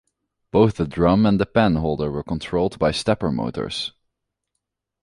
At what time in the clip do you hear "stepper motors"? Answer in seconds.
2.89-3.93